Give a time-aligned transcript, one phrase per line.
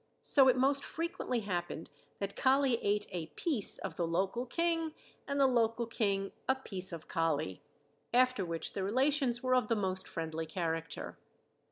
[0.21, 4.95] So it most frequently happened that Kali ate a "piece" of the local king
[5.27, 7.61] and the local king a "piece" of Kali,
[8.11, 11.19] after which the relations were of the most friendly character.